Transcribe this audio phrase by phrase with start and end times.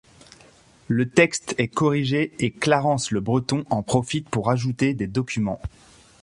[0.87, 5.61] Le texte est corrigé et Clarence LeBreton en profite pour ajouter des documents.